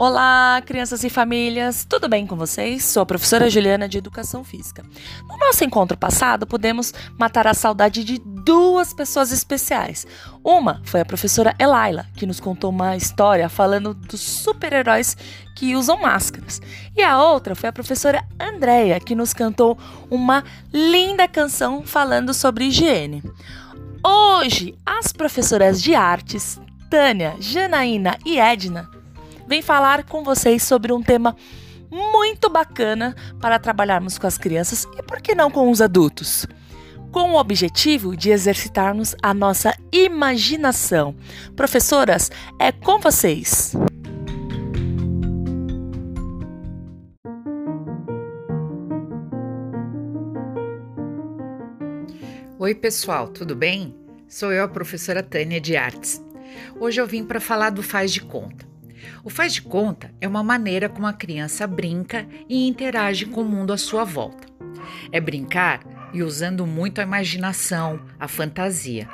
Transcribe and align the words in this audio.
Olá, 0.00 0.62
crianças 0.64 1.02
e 1.02 1.10
famílias, 1.10 1.84
tudo 1.84 2.08
bem 2.08 2.24
com 2.24 2.36
vocês? 2.36 2.84
Sou 2.84 3.02
a 3.02 3.06
professora 3.06 3.50
Juliana 3.50 3.88
de 3.88 3.98
Educação 3.98 4.44
Física. 4.44 4.84
No 5.28 5.36
nosso 5.36 5.64
encontro 5.64 5.98
passado, 5.98 6.46
pudemos 6.46 6.94
matar 7.18 7.48
a 7.48 7.52
saudade 7.52 8.04
de 8.04 8.16
duas 8.20 8.94
pessoas 8.94 9.32
especiais. 9.32 10.06
Uma 10.44 10.80
foi 10.84 11.00
a 11.00 11.04
professora 11.04 11.52
Elaila, 11.58 12.06
que 12.14 12.26
nos 12.26 12.38
contou 12.38 12.70
uma 12.70 12.96
história 12.96 13.48
falando 13.48 13.92
dos 13.92 14.20
super-heróis 14.20 15.16
que 15.56 15.74
usam 15.74 16.00
máscaras. 16.00 16.62
E 16.96 17.02
a 17.02 17.20
outra 17.20 17.56
foi 17.56 17.68
a 17.68 17.72
professora 17.72 18.24
Andréia, 18.38 19.00
que 19.00 19.16
nos 19.16 19.34
cantou 19.34 19.76
uma 20.08 20.44
linda 20.72 21.26
canção 21.26 21.82
falando 21.82 22.32
sobre 22.32 22.66
higiene. 22.66 23.20
Hoje, 24.06 24.78
as 24.86 25.12
professoras 25.12 25.82
de 25.82 25.96
artes, 25.96 26.60
Tânia, 26.88 27.34
Janaína 27.40 28.16
e 28.24 28.38
Edna, 28.38 28.88
vem 29.48 29.62
falar 29.62 30.04
com 30.04 30.22
vocês 30.22 30.62
sobre 30.62 30.92
um 30.92 31.02
tema 31.02 31.34
muito 31.90 32.50
bacana 32.50 33.16
para 33.40 33.58
trabalharmos 33.58 34.18
com 34.18 34.26
as 34.26 34.36
crianças 34.36 34.86
e 34.98 35.02
por 35.02 35.22
que 35.22 35.34
não 35.34 35.50
com 35.50 35.70
os 35.70 35.80
adultos? 35.80 36.46
Com 37.10 37.32
o 37.32 37.38
objetivo 37.38 38.14
de 38.14 38.28
exercitarmos 38.28 39.16
a 39.22 39.32
nossa 39.32 39.74
imaginação. 39.90 41.16
Professoras, 41.56 42.30
é 42.60 42.70
com 42.70 43.00
vocês! 43.00 43.72
Oi, 52.58 52.74
pessoal, 52.74 53.28
tudo 53.28 53.56
bem? 53.56 53.94
Sou 54.28 54.52
eu, 54.52 54.64
a 54.64 54.68
professora 54.68 55.22
Tânia 55.22 55.58
de 55.58 55.74
Artes. 55.74 56.22
Hoje 56.78 57.00
eu 57.00 57.06
vim 57.06 57.24
para 57.24 57.40
falar 57.40 57.70
do 57.70 57.82
faz 57.82 58.12
de 58.12 58.20
conta. 58.20 58.67
O 59.24 59.30
faz 59.30 59.54
de 59.54 59.62
conta 59.62 60.12
é 60.20 60.28
uma 60.28 60.42
maneira 60.42 60.88
como 60.88 61.06
a 61.06 61.12
criança 61.12 61.66
brinca 61.66 62.26
e 62.48 62.66
interage 62.66 63.26
com 63.26 63.42
o 63.42 63.44
mundo 63.44 63.72
à 63.72 63.76
sua 63.76 64.04
volta. 64.04 64.46
É 65.12 65.20
brincar 65.20 65.80
e 66.12 66.22
usando 66.22 66.66
muito 66.66 67.00
a 67.00 67.04
imaginação, 67.04 68.00
a 68.18 68.26
fantasia. 68.28 69.08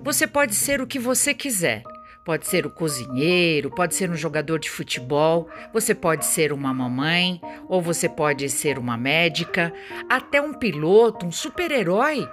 Você 0.00 0.26
pode 0.26 0.54
ser 0.54 0.80
o 0.80 0.86
que 0.86 0.98
você 0.98 1.32
quiser. 1.34 1.82
Pode 2.24 2.46
ser 2.46 2.66
o 2.66 2.70
cozinheiro, 2.70 3.70
pode 3.70 3.94
ser 3.94 4.10
um 4.10 4.14
jogador 4.14 4.58
de 4.58 4.70
futebol, 4.70 5.48
você 5.72 5.94
pode 5.94 6.26
ser 6.26 6.52
uma 6.52 6.72
mamãe, 6.72 7.40
ou 7.66 7.80
você 7.80 8.08
pode 8.08 8.48
ser 8.50 8.78
uma 8.78 8.96
médica, 8.96 9.72
até 10.08 10.40
um 10.40 10.52
piloto, 10.52 11.24
um 11.24 11.32
super-herói. 11.32 12.28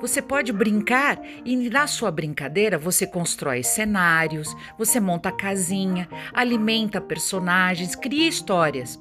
Você 0.00 0.20
pode 0.22 0.52
brincar 0.52 1.20
e 1.44 1.56
na 1.68 1.86
sua 1.86 2.10
brincadeira 2.10 2.78
você 2.78 3.06
constrói 3.06 3.62
cenários, 3.62 4.54
você 4.78 4.98
monta 4.98 5.30
casinha, 5.30 6.08
alimenta 6.32 7.00
personagens, 7.00 7.94
cria 7.94 8.28
histórias. 8.28 8.98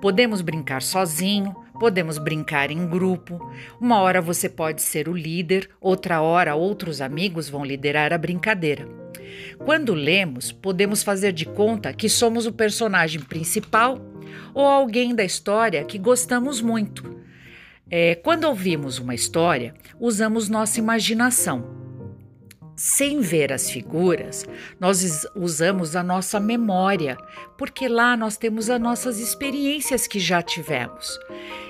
Podemos 0.00 0.40
brincar 0.40 0.82
sozinho, 0.82 1.54
podemos 1.78 2.18
brincar 2.18 2.70
em 2.70 2.86
grupo. 2.86 3.38
Uma 3.80 4.00
hora 4.00 4.20
você 4.20 4.48
pode 4.48 4.82
ser 4.82 5.08
o 5.08 5.16
líder, 5.16 5.70
outra 5.80 6.20
hora 6.20 6.54
outros 6.54 7.00
amigos 7.00 7.48
vão 7.48 7.64
liderar 7.64 8.12
a 8.12 8.18
brincadeira. 8.18 8.88
Quando 9.58 9.94
lemos, 9.94 10.52
podemos 10.52 11.02
fazer 11.02 11.32
de 11.32 11.44
conta 11.44 11.92
que 11.92 12.08
somos 12.08 12.46
o 12.46 12.52
personagem 12.52 13.20
principal 13.20 13.98
ou 14.54 14.64
alguém 14.64 15.14
da 15.14 15.24
história 15.24 15.84
que 15.84 15.98
gostamos 15.98 16.60
muito. 16.60 17.17
É, 17.90 18.14
quando 18.14 18.44
ouvimos 18.44 18.98
uma 18.98 19.14
história, 19.14 19.74
usamos 19.98 20.48
nossa 20.48 20.78
imaginação. 20.78 21.76
Sem 22.76 23.20
ver 23.20 23.52
as 23.52 23.70
figuras, 23.70 24.46
nós 24.78 25.26
usamos 25.34 25.96
a 25.96 26.02
nossa 26.02 26.38
memória, 26.38 27.16
porque 27.56 27.88
lá 27.88 28.16
nós 28.16 28.36
temos 28.36 28.70
as 28.70 28.80
nossas 28.80 29.18
experiências 29.18 30.06
que 30.06 30.20
já 30.20 30.42
tivemos. 30.42 31.18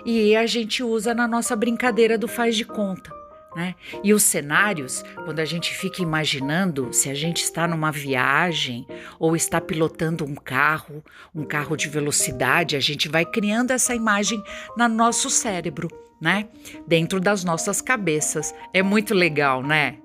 E 0.04 0.36
a 0.36 0.44
gente 0.44 0.82
usa 0.82 1.14
na 1.14 1.26
nossa 1.26 1.56
brincadeira 1.56 2.18
do 2.18 2.28
faz 2.28 2.56
de 2.56 2.64
conta. 2.64 3.10
Né? 3.56 3.74
E 4.04 4.12
os 4.12 4.22
cenários, 4.24 5.02
quando 5.24 5.40
a 5.40 5.44
gente 5.44 5.74
fica 5.74 6.02
imaginando 6.02 6.92
se 6.92 7.08
a 7.08 7.14
gente 7.14 7.42
está 7.42 7.66
numa 7.66 7.90
viagem 7.90 8.86
ou 9.18 9.34
está 9.34 9.60
pilotando 9.60 10.24
um 10.24 10.34
carro, 10.34 11.02
um 11.34 11.44
carro 11.44 11.76
de 11.76 11.88
velocidade, 11.88 12.76
a 12.76 12.80
gente 12.80 13.08
vai 13.08 13.24
criando 13.24 13.70
essa 13.70 13.94
imagem 13.94 14.42
no 14.76 14.86
nosso 14.86 15.30
cérebro 15.30 15.88
né? 16.20 16.48
Dentro 16.86 17.20
das 17.20 17.44
nossas 17.44 17.80
cabeças. 17.80 18.54
É 18.72 18.82
muito 18.82 19.14
legal, 19.14 19.62
né? 19.62 19.98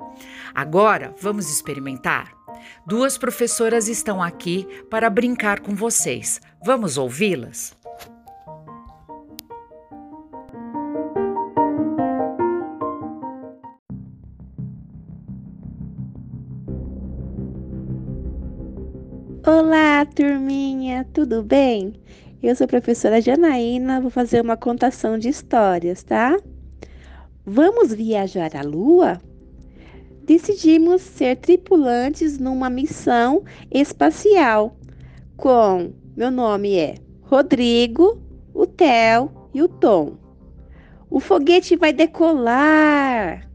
Agora, 0.53 1.13
vamos 1.19 1.51
experimentar? 1.51 2.31
Duas 2.85 3.17
professoras 3.17 3.87
estão 3.87 4.21
aqui 4.21 4.67
para 4.89 5.09
brincar 5.09 5.59
com 5.59 5.75
vocês. 5.75 6.39
Vamos 6.63 6.97
ouvi-las? 6.97 7.75
Turminha, 20.13 21.05
tudo 21.11 21.41
bem? 21.41 21.93
Eu 22.41 22.55
sou 22.55 22.65
a 22.65 22.67
professora 22.67 23.19
Janaína, 23.19 23.99
vou 23.99 24.11
fazer 24.11 24.41
uma 24.41 24.55
contação 24.55 25.17
de 25.17 25.27
histórias, 25.29 26.03
tá? 26.03 26.37
Vamos 27.45 27.93
viajar 27.93 28.55
à 28.55 28.61
Lua? 28.61 29.19
Decidimos 30.23 31.01
ser 31.01 31.37
tripulantes 31.37 32.37
numa 32.37 32.69
missão 32.69 33.43
espacial. 33.71 34.77
Com 35.35 35.93
meu 36.15 36.29
nome 36.29 36.77
é 36.77 36.95
Rodrigo, 37.23 38.21
o 38.53 38.67
Theo 38.67 39.31
e 39.53 39.63
o 39.63 39.67
Tom. 39.67 40.17
O 41.09 41.19
foguete 41.19 41.75
vai 41.75 41.91
decolar. 41.91 43.49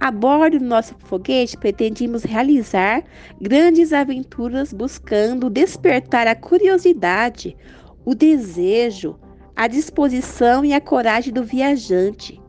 A 0.00 0.10
bordo 0.10 0.58
do 0.58 0.64
nosso 0.64 0.94
foguete, 1.00 1.58
pretendíamos 1.58 2.24
realizar 2.24 3.04
grandes 3.38 3.92
aventuras 3.92 4.72
buscando 4.72 5.50
despertar 5.50 6.26
a 6.26 6.34
curiosidade, 6.34 7.54
o 8.02 8.14
desejo, 8.14 9.20
a 9.54 9.66
disposição 9.66 10.64
e 10.64 10.72
a 10.72 10.80
coragem 10.80 11.34
do 11.34 11.44
viajante, 11.44 12.40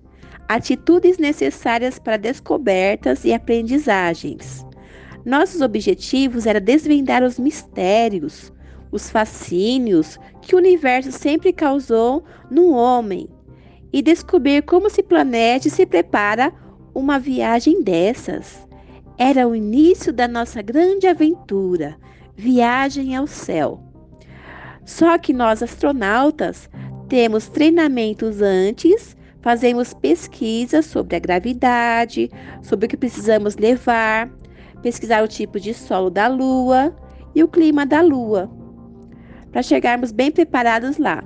atitudes 0.47 1.17
necessárias 1.17 1.99
para 1.99 2.15
descobertas 2.15 3.25
e 3.25 3.33
aprendizagens. 3.33 4.65
Nossos 5.25 5.59
objetivos 5.59 6.45
era 6.45 6.61
desvendar 6.61 7.21
os 7.21 7.37
mistérios, 7.37 8.49
os 8.93 9.09
fascínios 9.09 10.17
que 10.41 10.55
o 10.55 10.57
universo 10.57 11.11
sempre 11.11 11.51
causou 11.51 12.23
no 12.49 12.71
homem 12.71 13.27
e 13.91 14.01
descobrir 14.01 14.61
como 14.61 14.89
se 14.89 15.03
planeja 15.03 15.67
e 15.67 15.71
se 15.71 15.85
prepara 15.85 16.53
uma 16.93 17.19
viagem 17.19 17.83
dessas. 17.83 18.67
Era 19.17 19.47
o 19.47 19.55
início 19.55 20.11
da 20.11 20.27
nossa 20.27 20.61
grande 20.61 21.07
aventura, 21.07 21.95
viagem 22.35 23.15
ao 23.15 23.27
céu. 23.27 23.79
Só 24.85 25.17
que 25.17 25.31
nós, 25.33 25.61
astronautas, 25.61 26.69
temos 27.07 27.47
treinamentos 27.47 28.41
antes, 28.41 29.15
fazemos 29.41 29.93
pesquisas 29.93 30.85
sobre 30.85 31.15
a 31.15 31.19
gravidade, 31.19 32.29
sobre 32.61 32.85
o 32.85 32.89
que 32.89 32.97
precisamos 32.97 33.55
levar, 33.55 34.29
pesquisar 34.81 35.23
o 35.23 35.27
tipo 35.27 35.59
de 35.59 35.73
solo 35.73 36.09
da 36.09 36.27
Lua 36.27 36.95
e 37.35 37.43
o 37.43 37.47
clima 37.47 37.85
da 37.85 38.01
Lua, 38.01 38.49
para 39.51 39.61
chegarmos 39.61 40.11
bem 40.11 40.31
preparados 40.31 40.97
lá. 40.97 41.23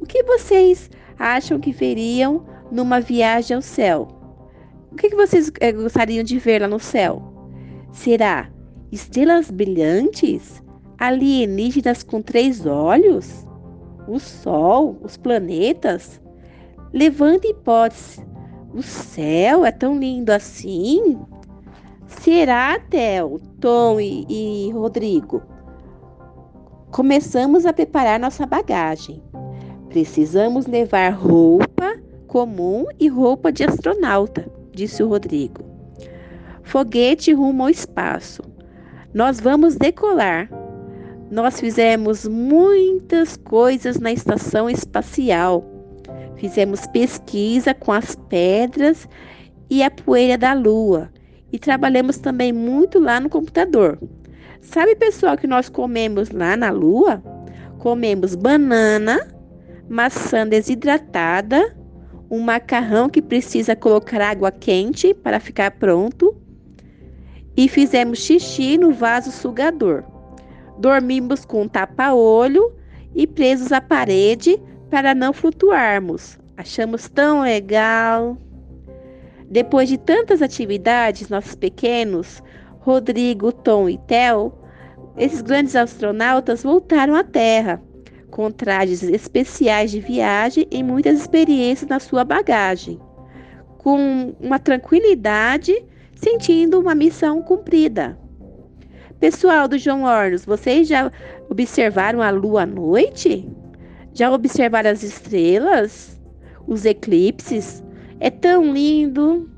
O 0.00 0.06
que 0.06 0.22
vocês 0.24 0.90
acham 1.18 1.58
que 1.58 1.72
veriam 1.72 2.44
numa 2.70 3.00
viagem 3.00 3.54
ao 3.54 3.62
céu? 3.62 4.15
O 4.96 4.98
que 4.98 5.14
vocês 5.14 5.52
eh, 5.60 5.72
gostariam 5.72 6.24
de 6.24 6.38
ver 6.38 6.62
lá 6.62 6.66
no 6.66 6.78
céu? 6.78 7.22
Será 7.92 8.50
estrelas 8.90 9.50
brilhantes? 9.50 10.62
alienígenas 10.96 12.02
com 12.02 12.22
três 12.22 12.64
olhos? 12.64 13.46
O 14.08 14.18
Sol, 14.18 14.96
os 15.02 15.18
planetas? 15.18 16.18
Levanta 16.94 17.46
hipótese. 17.46 18.24
O 18.72 18.80
céu 18.80 19.66
é 19.66 19.70
tão 19.70 19.98
lindo 19.98 20.30
assim? 20.30 21.18
Será, 22.06 22.80
Theo, 22.88 23.38
Tom 23.60 24.00
e, 24.00 24.24
e 24.30 24.70
Rodrigo? 24.72 25.42
Começamos 26.90 27.66
a 27.66 27.72
preparar 27.74 28.18
nossa 28.18 28.46
bagagem. 28.46 29.22
Precisamos 29.90 30.64
levar 30.64 31.10
roupa 31.10 31.98
comum 32.26 32.86
e 32.98 33.08
roupa 33.08 33.52
de 33.52 33.62
astronauta, 33.62 34.55
disse 34.76 35.02
o 35.02 35.08
Rodrigo. 35.08 35.64
Foguete 36.62 37.32
rumo 37.32 37.64
ao 37.64 37.70
espaço. 37.70 38.42
Nós 39.12 39.40
vamos 39.40 39.74
decolar. 39.74 40.48
Nós 41.30 41.58
fizemos 41.58 42.28
muitas 42.28 43.36
coisas 43.36 43.98
na 43.98 44.12
estação 44.12 44.70
espacial. 44.70 45.64
Fizemos 46.36 46.86
pesquisa 46.88 47.74
com 47.74 47.90
as 47.92 48.14
pedras 48.28 49.08
e 49.68 49.82
a 49.82 49.90
poeira 49.90 50.38
da 50.38 50.52
Lua 50.52 51.10
e 51.52 51.58
trabalhamos 51.58 52.18
também 52.18 52.52
muito 52.52 52.98
lá 52.98 53.20
no 53.20 53.28
computador. 53.28 53.98
Sabe, 54.60 54.96
pessoal, 54.96 55.36
que 55.36 55.46
nós 55.46 55.68
comemos 55.68 56.30
lá 56.30 56.56
na 56.56 56.70
lua? 56.70 57.22
Comemos 57.78 58.34
banana, 58.34 59.26
maçã 59.88 60.46
desidratada, 60.46 61.75
um 62.30 62.40
macarrão 62.40 63.08
que 63.08 63.22
precisa 63.22 63.76
colocar 63.76 64.20
água 64.20 64.50
quente 64.50 65.14
para 65.14 65.40
ficar 65.40 65.70
pronto 65.72 66.36
e 67.56 67.68
fizemos 67.68 68.18
xixi 68.18 68.76
no 68.76 68.92
vaso 68.92 69.30
sugador. 69.30 70.04
Dormimos 70.78 71.44
com 71.44 71.66
tapa-olho 71.66 72.74
e 73.14 73.26
presos 73.26 73.72
à 73.72 73.80
parede 73.80 74.60
para 74.90 75.14
não 75.14 75.32
flutuarmos. 75.32 76.38
Achamos 76.56 77.08
tão 77.08 77.42
legal. 77.42 78.36
Depois 79.48 79.88
de 79.88 79.96
tantas 79.96 80.42
atividades, 80.42 81.28
nossos 81.28 81.54
pequenos, 81.54 82.42
Rodrigo, 82.80 83.52
Tom 83.52 83.88
e 83.88 83.96
Theo, 83.98 84.52
esses 85.16 85.40
grandes 85.40 85.74
astronautas 85.74 86.62
voltaram 86.62 87.14
à 87.14 87.24
Terra, 87.24 87.82
com 88.30 88.50
trajes 88.50 89.02
especiais 89.02 89.90
de 89.90 90.00
viagem 90.00 90.66
e 90.70 90.82
muitas 90.82 91.20
experiências 91.20 91.88
na 91.88 92.00
sua 92.00 92.24
bagagem, 92.24 93.00
com 93.78 94.34
uma 94.40 94.58
tranquilidade, 94.58 95.74
sentindo 96.14 96.80
uma 96.80 96.94
missão 96.94 97.42
cumprida. 97.42 98.18
Pessoal 99.20 99.66
do 99.66 99.78
João 99.78 100.04
Hornos, 100.04 100.44
vocês 100.44 100.88
já 100.88 101.10
observaram 101.48 102.20
a 102.20 102.30
lua 102.30 102.62
à 102.62 102.66
noite? 102.66 103.48
Já 104.12 104.30
observaram 104.30 104.90
as 104.90 105.02
estrelas? 105.02 106.20
Os 106.66 106.84
eclipses? 106.84 107.82
É 108.20 108.28
tão 108.28 108.72
lindo. 108.72 109.48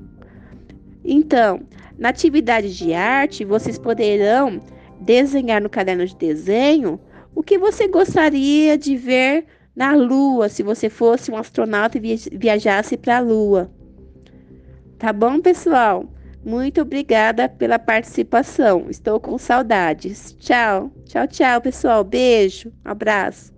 Então, 1.03 1.61
na 1.97 2.09
atividade 2.09 2.73
de 2.77 2.93
arte, 2.93 3.43
vocês 3.43 3.77
poderão 3.77 4.61
desenhar 5.01 5.61
no 5.61 5.69
caderno 5.69 6.05
de 6.05 6.15
desenho 6.15 6.99
o 7.39 7.41
que 7.41 7.57
você 7.57 7.87
gostaria 7.87 8.77
de 8.77 8.97
ver 8.97 9.45
na 9.73 9.95
Lua, 9.95 10.49
se 10.49 10.61
você 10.61 10.89
fosse 10.89 11.31
um 11.31 11.37
astronauta 11.37 11.97
e 11.97 12.17
viajasse 12.37 12.97
para 12.97 13.15
a 13.15 13.21
Lua. 13.21 13.71
Tá 14.97 15.13
bom, 15.13 15.39
pessoal? 15.39 16.03
Muito 16.43 16.81
obrigada 16.81 17.47
pela 17.47 17.79
participação. 17.79 18.87
Estou 18.89 19.21
com 19.21 19.37
saudades. 19.37 20.35
Tchau. 20.37 20.91
Tchau, 21.05 21.27
tchau, 21.27 21.61
pessoal. 21.61 22.03
Beijo. 22.03 22.73
abraço. 22.83 23.57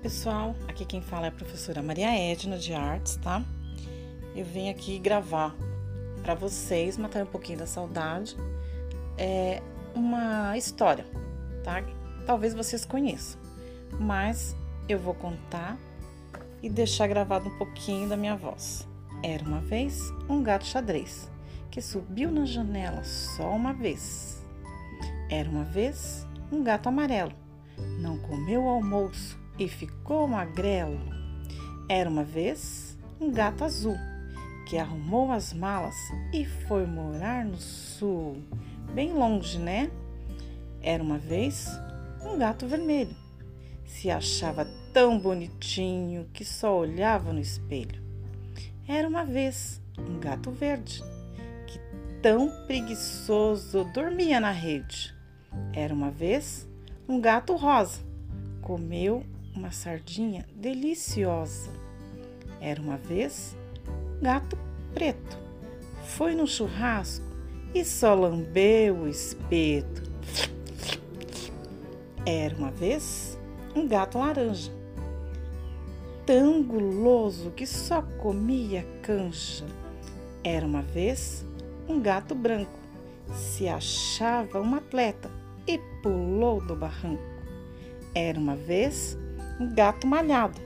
pessoal, 0.00 0.54
aqui 0.68 0.84
quem 0.84 1.02
fala 1.02 1.26
é 1.26 1.28
a 1.28 1.32
professora 1.32 1.82
Maria 1.82 2.08
Edna 2.16 2.56
de 2.56 2.72
Artes, 2.72 3.16
tá? 3.16 3.44
Eu 4.38 4.44
vim 4.44 4.68
aqui 4.68 5.00
gravar 5.00 5.52
para 6.22 6.32
vocês, 6.32 6.96
matar 6.96 7.24
um 7.24 7.26
pouquinho 7.26 7.58
da 7.58 7.66
saudade, 7.66 8.36
é 9.16 9.60
uma 9.92 10.56
história, 10.56 11.04
tá? 11.64 11.82
Talvez 12.24 12.54
vocês 12.54 12.84
conheçam, 12.84 13.40
mas 13.98 14.54
eu 14.88 14.96
vou 14.96 15.12
contar 15.12 15.76
e 16.62 16.70
deixar 16.70 17.08
gravado 17.08 17.48
um 17.48 17.58
pouquinho 17.58 18.08
da 18.08 18.16
minha 18.16 18.36
voz. 18.36 18.86
Era 19.24 19.42
uma 19.42 19.58
vez 19.58 20.08
um 20.28 20.40
gato 20.40 20.66
xadrez 20.66 21.28
que 21.68 21.82
subiu 21.82 22.30
na 22.30 22.44
janela 22.44 23.02
só 23.02 23.50
uma 23.50 23.72
vez. 23.72 24.40
Era 25.28 25.50
uma 25.50 25.64
vez 25.64 26.24
um 26.52 26.62
gato 26.62 26.88
amarelo, 26.88 27.32
não 27.98 28.16
comeu 28.20 28.66
o 28.66 28.68
almoço 28.68 29.36
e 29.58 29.66
ficou 29.66 30.28
magrelo. 30.28 31.00
Era 31.88 32.08
uma 32.08 32.22
vez 32.22 32.96
um 33.20 33.32
gato 33.32 33.64
azul 33.64 33.98
que 34.68 34.76
arrumou 34.76 35.32
as 35.32 35.54
malas 35.54 35.96
e 36.30 36.44
foi 36.44 36.84
morar 36.84 37.42
no 37.42 37.56
sul, 37.56 38.36
bem 38.92 39.14
longe, 39.14 39.58
né? 39.58 39.90
Era 40.82 41.02
uma 41.02 41.16
vez 41.16 41.70
um 42.22 42.36
gato 42.36 42.66
vermelho. 42.66 43.16
Se 43.86 44.10
achava 44.10 44.66
tão 44.92 45.18
bonitinho 45.18 46.28
que 46.34 46.44
só 46.44 46.78
olhava 46.78 47.32
no 47.32 47.40
espelho. 47.40 48.02
Era 48.86 49.08
uma 49.08 49.24
vez 49.24 49.80
um 49.98 50.20
gato 50.20 50.50
verde 50.50 51.02
que 51.66 51.80
tão 52.20 52.50
preguiçoso 52.66 53.84
dormia 53.94 54.38
na 54.38 54.50
rede. 54.50 55.16
Era 55.72 55.94
uma 55.94 56.10
vez 56.10 56.68
um 57.08 57.18
gato 57.18 57.56
rosa. 57.56 58.02
Comeu 58.60 59.24
uma 59.56 59.70
sardinha 59.70 60.44
deliciosa. 60.54 61.72
Era 62.60 62.82
uma 62.82 62.98
vez 62.98 63.56
gato 64.20 64.58
preto. 64.92 65.38
Foi 66.02 66.34
no 66.34 66.46
churrasco 66.46 67.24
e 67.74 67.84
só 67.84 68.14
lambeu 68.14 69.02
o 69.02 69.08
espeto. 69.08 70.02
Era 72.26 72.54
uma 72.56 72.70
vez 72.70 73.38
um 73.74 73.86
gato 73.86 74.18
laranja, 74.18 74.72
tão 76.26 76.62
guloso 76.62 77.50
que 77.52 77.66
só 77.66 78.02
comia 78.02 78.84
canja. 79.02 79.64
Era 80.42 80.66
uma 80.66 80.82
vez 80.82 81.44
um 81.88 82.00
gato 82.00 82.34
branco, 82.34 82.78
se 83.32 83.68
achava 83.68 84.60
um 84.60 84.74
atleta 84.74 85.30
e 85.66 85.78
pulou 86.02 86.60
do 86.60 86.74
barranco. 86.74 87.22
Era 88.14 88.38
uma 88.38 88.56
vez 88.56 89.16
um 89.60 89.72
gato 89.74 90.06
malhado. 90.06 90.60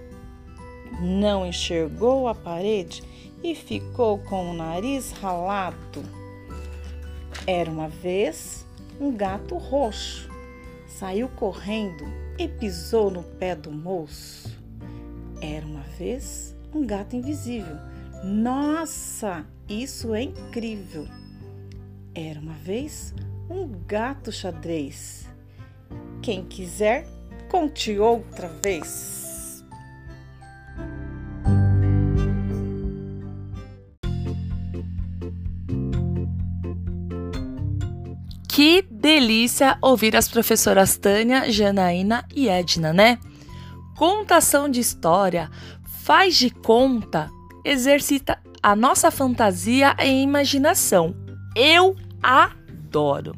Não 1.01 1.47
enxergou 1.47 2.29
a 2.29 2.35
parede 2.35 3.03
e 3.43 3.55
ficou 3.55 4.19
com 4.19 4.50
o 4.50 4.55
nariz 4.55 5.12
ralado. 5.12 6.03
Era 7.47 7.71
uma 7.71 7.89
vez 7.89 8.67
um 9.00 9.15
gato 9.15 9.56
roxo. 9.56 10.31
Saiu 10.87 11.29
correndo 11.29 12.05
e 12.39 12.47
pisou 12.47 13.11
no 13.11 13.23
pé 13.23 13.56
do 13.56 13.71
moço. 13.71 14.50
Era 15.41 15.67
uma 15.67 15.83
vez 15.99 16.55
um 16.73 16.87
gato 16.87 17.17
invisível. 17.17 17.77
Nossa, 18.23 19.44
isso 19.69 20.15
é 20.15 20.23
incrível! 20.23 21.09
Era 22.15 22.39
uma 22.39 22.55
vez 22.55 23.15
um 23.50 23.69
gato 23.87 24.31
xadrez. 24.31 25.29
Quem 26.23 26.44
quiser 26.44 27.05
Conte 27.53 27.99
outra 27.99 28.49
vez. 28.49 29.22
Que 38.65 38.81
delícia 38.89 39.77
ouvir 39.83 40.15
as 40.15 40.29
professoras 40.29 40.97
Tânia, 40.97 41.51
Janaína 41.51 42.25
e 42.33 42.49
Edna, 42.49 42.93
né? 42.93 43.19
Contação 43.97 44.69
de 44.69 44.79
história, 44.79 45.51
faz 46.05 46.37
de 46.37 46.49
conta, 46.49 47.29
exercita 47.65 48.39
a 48.63 48.77
nossa 48.77 49.11
fantasia 49.11 49.97
e 49.99 50.23
imaginação. 50.23 51.13
Eu 51.57 51.97
adoro! 52.23 53.35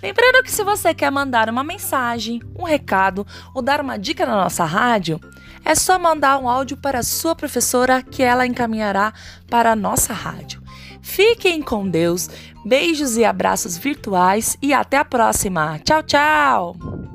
Lembrando 0.00 0.44
que 0.44 0.52
se 0.52 0.62
você 0.62 0.94
quer 0.94 1.10
mandar 1.10 1.50
uma 1.50 1.64
mensagem, 1.64 2.40
um 2.56 2.62
recado 2.62 3.26
ou 3.52 3.60
dar 3.60 3.80
uma 3.80 3.98
dica 3.98 4.24
na 4.24 4.36
nossa 4.36 4.64
rádio, 4.64 5.20
é 5.64 5.74
só 5.74 5.98
mandar 5.98 6.38
um 6.38 6.48
áudio 6.48 6.76
para 6.76 7.00
a 7.00 7.02
sua 7.02 7.34
professora 7.34 8.04
que 8.04 8.22
ela 8.22 8.46
encaminhará 8.46 9.12
para 9.50 9.72
a 9.72 9.76
nossa 9.76 10.12
rádio. 10.12 10.63
Fiquem 11.04 11.60
com 11.60 11.86
Deus, 11.86 12.30
beijos 12.64 13.18
e 13.18 13.24
abraços 13.26 13.76
virtuais 13.76 14.56
e 14.60 14.72
até 14.72 14.96
a 14.96 15.04
próxima. 15.04 15.78
Tchau, 15.84 16.02
tchau! 16.02 17.13